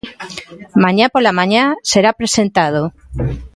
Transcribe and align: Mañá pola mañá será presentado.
Mañá 0.83 1.05
pola 1.13 1.37
mañá 1.39 1.63
será 1.91 2.11
presentado. 2.19 2.81